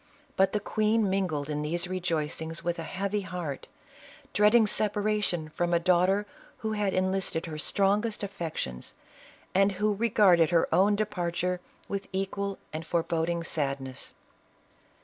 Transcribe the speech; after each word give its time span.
But 0.35 0.51
the 0.51 0.59
queen 0.59 1.07
mingled 1.11 1.47
in 1.47 1.61
these 1.61 1.85
rejoic 1.87 2.41
ings 2.41 2.63
with 2.63 2.79
a 2.79 2.83
heavy 2.89 3.21
heart, 3.21 3.67
dreading 4.33 4.65
separation 4.65 5.49
from 5.49 5.75
a 5.75 5.79
daughter 5.79 6.25
who 6.65 6.71
had 6.71 6.95
enlisted 6.95 7.45
her 7.45 7.59
strongest 7.59 8.23
affections, 8.23 8.95
and 9.53 9.73
who 9.73 9.93
regarded 9.93 10.49
her 10.49 10.67
own 10.73 10.95
departure 10.95 11.61
with 11.87 12.07
equal 12.11 12.57
and 12.73 12.83
fore 12.83 13.03
boding 13.03 13.43
sadness. 13.43 14.15